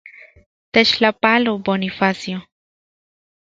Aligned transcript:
Techtlajpalo, 0.73 1.53
Bonifacio. 1.65 2.37